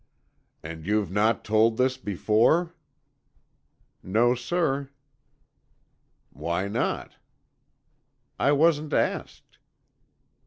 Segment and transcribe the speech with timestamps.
[0.63, 2.73] "And you've not told this before?"
[4.01, 4.89] "No, sir."
[6.33, 7.17] "Why not?"
[8.39, 9.59] "I wasn't asked."